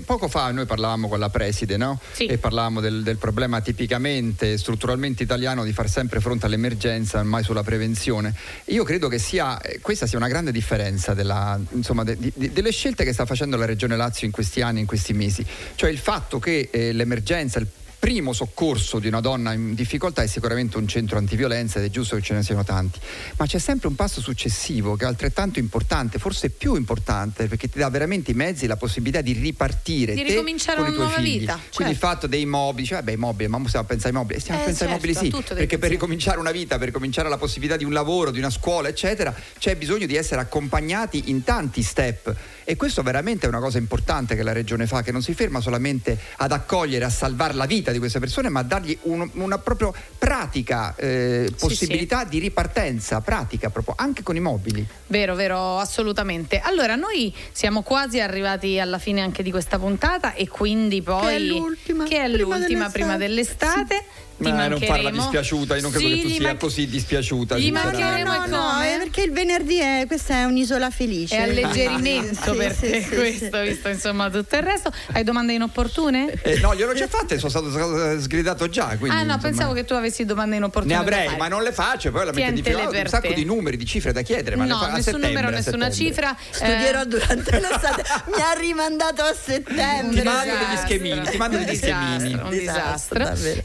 [0.05, 2.01] poco fa noi parlavamo con la preside no?
[2.13, 2.27] sì.
[2.27, 7.63] e parlavamo del, del, problema tipicamente strutturalmente italiano di far sempre fronte all'emergenza, mai sulla
[7.63, 8.35] prevenzione.
[8.67, 12.73] Io credo che sia, eh, questa sia una grande differenza della, insomma, de, de, delle
[12.73, 15.45] scelte che sta facendo la Regione Lazio in questi anni, in questi mesi.
[15.75, 17.67] Cioè il fatto che eh, l'emergenza, il
[17.99, 22.17] primo soccorso di una donna in difficoltà è sicuramente un centro antiviolenza ed è giusto
[22.17, 22.99] che ce ne siano tanti,
[23.37, 27.79] ma c'è sempre un passo successivo che è altrettanto importante, forse più importante, perché ti
[27.79, 31.41] dà veramente i mezzi e la possibilità di ripartire di ricominciare una nuova figli.
[31.41, 31.55] vita.
[31.55, 31.91] Quindi certo.
[31.91, 34.61] il fatto dei mobili, cioè beh, i mobili, ma stiamo a pensare ai mobili, stiamo
[34.61, 37.39] eh, a pensare certo, ai mobili sì, perché per ricominciare una vita, per ricominciare la
[37.39, 41.83] possibilità di un lavoro, di una scuola, eccetera, c'è bisogno di essere accompagnati in tanti
[41.83, 42.35] step
[42.69, 45.61] e questo veramente è una cosa importante che la regione fa, che non si ferma
[45.61, 49.59] solamente ad accogliere, a salvare la vita di queste persone, ma a dargli un, una
[49.59, 52.31] proprio pratica eh, possibilità sì, sì.
[52.31, 54.85] di ripartenza, pratica proprio, anche con i mobili.
[55.07, 56.59] Vero, vero, assolutamente.
[56.59, 61.21] Allora, noi siamo quasi arrivati alla fine anche di questa puntata e quindi poi...
[61.25, 62.91] Che è l'ultima, che è prima, l'ultima dell'estate.
[62.91, 63.95] prima dell'estate.
[63.95, 66.87] Sì ti Ma non parla dispiaciuta, io non credo sì, che tu sia man- così
[66.87, 67.57] dispiaciuta.
[67.59, 68.95] Gli mancheremo no, no, come?
[68.95, 71.37] è perché il venerdì è, questa è un'isola felice.
[71.37, 73.69] È alleggerimento Sì, per sì, te sì, questo, sì.
[73.69, 74.93] visto insomma tutto il resto.
[75.13, 76.33] Hai domande inopportune?
[76.43, 78.89] Eh, no, gliel'ho già fatte, sono stato sgridato già.
[78.99, 80.95] Quindi, ah no, insomma, pensavo che tu avessi domande inopportune.
[80.95, 82.89] Ne avrei, ma non le faccio, poi la metto di fila.
[82.89, 83.35] Ho un sacco te.
[83.35, 84.57] di numeri, di cifre da chiedere.
[84.57, 86.37] Ma No, fa- nessun numero, nessuna cifra.
[86.51, 88.03] Studierò Eh, durante l'estate.
[88.35, 90.21] Mi ha rimandato a settembre.
[90.21, 92.35] Ti mando degli schemini, ti mando degli schemini.
[92.35, 93.25] Un Disastro, disastro.
[93.25, 93.63] davvero.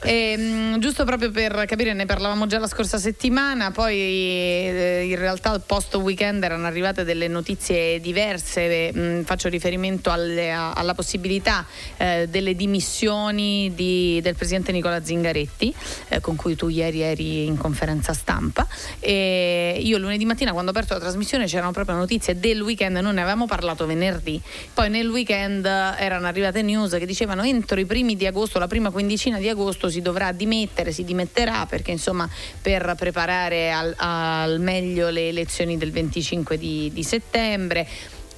[0.62, 5.50] Ehm, giusto proprio per capire, ne parlavamo già la scorsa settimana, poi eh, in realtà
[5.50, 11.66] al post weekend erano arrivate delle notizie diverse, mm, faccio riferimento alle- a- alla possibilità
[11.98, 15.74] eh, delle dimissioni di- del presidente Nicola Zingaretti,
[16.10, 18.68] eh, con cui tu ieri eri in conferenza stampa.
[19.00, 23.14] E io lunedì mattina quando ho aperto la trasmissione c'erano proprio notizie del weekend, noi
[23.14, 24.40] ne avevamo parlato venerdì,
[24.74, 28.92] poi nel weekend erano arrivate news che dicevano entro i primi di agosto, la prima
[28.92, 32.30] quindicina di agosto si dovrà dimettere, si dimetterà perché insomma
[32.62, 37.88] per preparare al, al meglio le elezioni del 25 di, di settembre.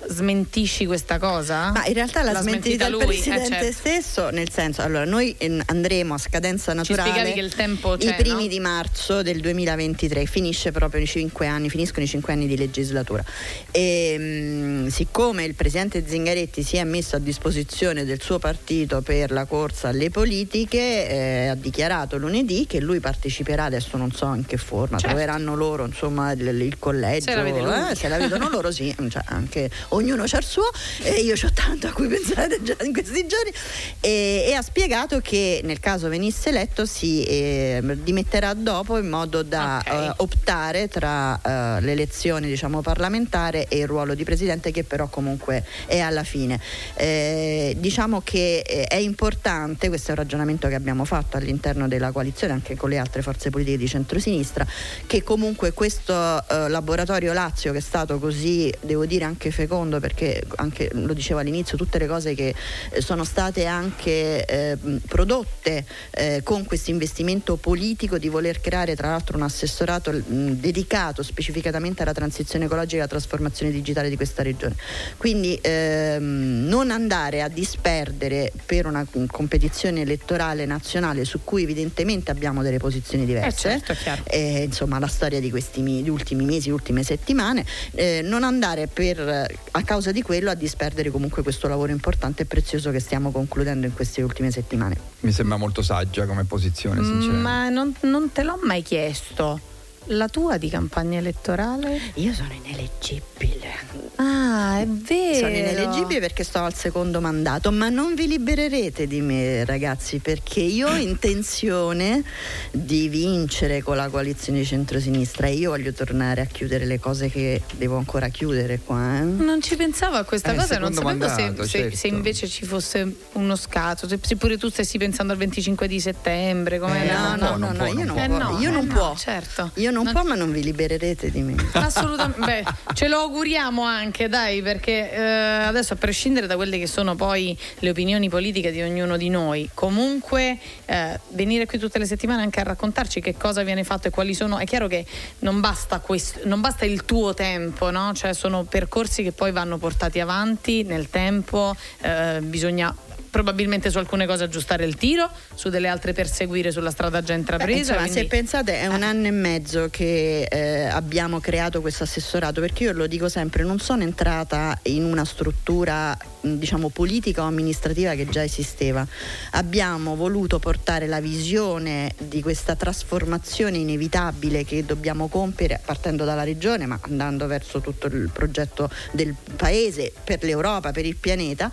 [0.08, 1.72] Smentisci questa cosa?
[1.72, 3.72] Ma in realtà la, L'ha smentita il lui, presidente eh, certo.
[3.72, 8.48] stesso, nel senso, allora noi eh, andremo a scadenza naturale i primi no?
[8.48, 13.24] di marzo del 2023, finisce proprio i cinque anni, finiscono i cinque anni di legislatura.
[13.72, 19.32] E, mh, siccome il presidente Zingaretti si è messo a disposizione del suo partito per
[19.32, 24.46] la corsa alle politiche, eh, ha dichiarato lunedì che lui parteciperà, adesso non so in
[24.46, 25.08] che forma, Certo.
[25.08, 29.24] troveranno loro insomma il, il collegio, Se la eh, se la vedono loro sì, cioè,
[29.26, 30.69] anche ognuno c'ha il suo
[31.01, 33.51] e io ho tanto a cui pensare già in questi giorni
[33.99, 39.43] e, e ha spiegato che nel caso venisse eletto si eh, dimetterà dopo in modo
[39.43, 39.93] da Ok.
[39.93, 45.63] eh, optare tra eh, l'elezione diciamo parlamentare e il ruolo di presidente che però comunque
[45.86, 46.60] è alla fine
[46.95, 52.12] Eh, diciamo che eh, è importante questo è un ragionamento che abbiamo fatto all'interno della
[52.12, 54.65] coalizione anche con le altre forze politiche di centrosinistra
[55.06, 60.43] che comunque questo eh, laboratorio Lazio che è stato così devo dire anche fecondo perché
[60.56, 62.54] anche lo dicevo all'inizio tutte le cose che
[62.91, 69.10] eh, sono state anche eh, prodotte eh, con questo investimento politico di voler creare tra
[69.10, 74.43] l'altro un assessorato mh, dedicato specificatamente alla transizione ecologica e alla trasformazione digitale di questa
[74.43, 74.76] regione
[75.17, 82.32] quindi ehm, non andare a disperdere per una mh, competizione elettorale nazionale su cui evidentemente
[82.32, 84.24] abbiamo delle posizioni diverse certo, è chiaro.
[84.28, 89.19] eh, insomma la storia di questi mi- ultimi mesi, ultime settimane, eh, non andare per,
[89.19, 93.31] eh, a causa di quello a disperdere comunque questo lavoro importante e prezioso che stiamo
[93.31, 94.95] concludendo in queste ultime settimane.
[95.21, 97.41] Mi sembra molto saggia come posizione, sinceramente.
[97.41, 99.59] Ma non, non te l'ho mai chiesto.
[100.08, 102.00] La tua di campagna elettorale?
[102.16, 103.72] Io sono ineleggibile.
[104.16, 105.36] Ah, è vero.
[105.48, 110.60] Sono ineleggibile perché sto al secondo mandato, ma non vi libererete di me, ragazzi, perché
[110.62, 112.24] io ho intenzione
[112.72, 117.30] di vincere con la coalizione di centrosinistra e io voglio tornare a chiudere le cose
[117.30, 119.18] che devo ancora chiudere qua.
[119.20, 119.22] Eh?
[119.24, 121.96] Non ci pensavo a questa Eh, cosa, non secondo sapevo mandato, se, certo.
[121.98, 126.00] se invece ci fosse uno scato, se, se pure tu stessi pensando al 25 di
[126.00, 128.18] settembre, come Eh, no, no, no, no, io non.
[128.18, 129.16] Eh no, Io eh non no, può.
[129.18, 129.72] certo.
[129.76, 131.56] Io non, Non- può, ma non vi libererete di me.
[131.73, 136.88] Assolutamente, beh, ce lo auguriamo anche, dai, perché eh, adesso a prescindere da quelle che
[136.88, 142.06] sono poi le opinioni politiche di ognuno di noi, comunque eh, venire qui tutte le
[142.06, 145.06] settimane anche a raccontarci che cosa viene fatto e quali sono, è chiaro che
[145.39, 148.12] non basta, questo, non basta il tuo tempo, no?
[148.13, 152.93] cioè sono percorsi che poi vanno portati avanti nel tempo, eh, bisogna
[153.34, 157.39] probabilmente su alcune cose aggiustare il tiro, su delle altre perseguire sulla strada già Beh,
[157.39, 157.80] intrapresa.
[157.80, 159.05] insomma, quindi- se pensate è un Eh.
[159.05, 163.80] anno e mezzo che eh, abbiamo creato questo assessorato, perché io lo dico sempre, non
[163.80, 169.06] sono entrata in una struttura diciamo politica o amministrativa che già esisteva.
[169.52, 176.86] Abbiamo voluto portare la visione di questa trasformazione inevitabile che dobbiamo compiere partendo dalla regione,
[176.86, 181.72] ma andando verso tutto il progetto del paese, per l'Europa, per il pianeta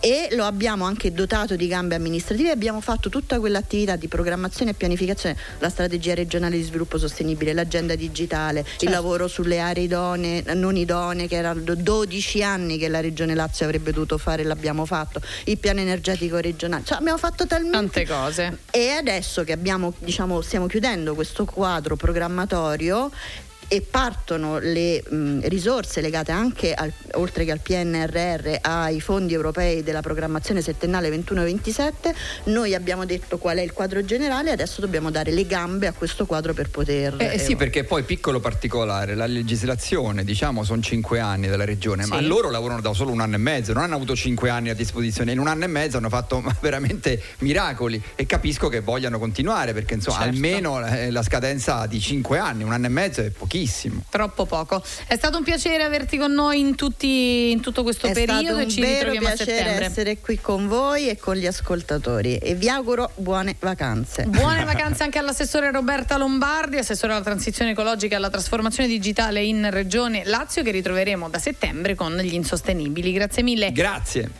[0.00, 4.70] e lo abbiamo anche dotato di gambe amministrative e abbiamo fatto tutta quell'attività di programmazione
[4.70, 10.42] e pianificazione, la strategia regionale di sviluppo sostenibile, l'agenda digitale, il lavoro sulle aree idonee,
[10.54, 15.20] non idonee, che erano 12 anni che la regione Lazio avrebbe dovuto fare, l'abbiamo fatto,
[15.44, 18.58] il piano energetico regionale, cioè abbiamo fatto talmente Tante cose.
[18.70, 23.10] e adesso che abbiamo, diciamo, stiamo chiudendo questo quadro programmatorio
[23.72, 29.82] e partono le mh, risorse legate anche al, oltre che al PNRR ai fondi europei
[29.82, 32.14] della programmazione settennale 21-27,
[32.44, 36.26] noi abbiamo detto qual è il quadro generale, adesso dobbiamo dare le gambe a questo
[36.26, 41.18] quadro per poter Eh, sì, eh, perché poi piccolo particolare, la legislazione, diciamo, sono cinque
[41.20, 42.26] anni della regione, ma Sì.
[42.26, 45.32] loro lavorano da solo un anno e mezzo, non hanno avuto cinque anni a disposizione,
[45.32, 49.72] in un anno e mezzo hanno fatto ma, veramente miracoli e capisco che vogliano continuare
[49.72, 50.34] perché insomma Certo.
[50.34, 53.60] almeno eh, la scadenza di cinque anni, un anno e mezzo è pochissimo.
[54.08, 54.82] Troppo poco.
[55.06, 58.58] È stato un piacere averti con noi in, tutti, in tutto questo è periodo stato
[58.58, 59.84] e un ci vero ritroviamo a piacere settembre.
[59.84, 64.24] essere qui con voi e con gli ascoltatori e vi auguro buone vacanze.
[64.24, 69.68] Buone vacanze anche all'assessore Roberta Lombardi, assessore alla transizione ecologica e alla trasformazione digitale in
[69.70, 73.12] Regione Lazio, che ritroveremo da settembre con gli insostenibili.
[73.12, 73.72] Grazie mille.
[73.72, 74.30] Grazie.